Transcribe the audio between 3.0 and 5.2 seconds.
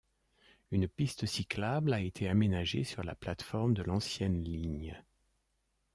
la plate-forme de l'ancienne ligne.